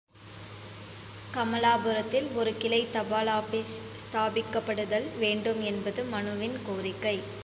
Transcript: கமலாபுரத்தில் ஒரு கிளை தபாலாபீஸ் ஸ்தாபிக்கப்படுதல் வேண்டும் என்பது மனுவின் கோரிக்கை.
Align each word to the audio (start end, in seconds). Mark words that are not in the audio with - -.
கமலாபுரத்தில் 1.33 2.27
ஒரு 2.33 2.57
கிளை 2.57 2.87
தபாலாபீஸ் 2.93 3.73
ஸ்தாபிக்கப்படுதல் 4.01 5.07
வேண்டும் 5.17 5.61
என்பது 5.63 6.03
மனுவின் 6.11 6.57
கோரிக்கை. 6.65 7.17